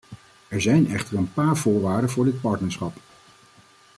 [0.47, 2.97] Er zijn echter een paar voorwaarden voor dit partnerschap.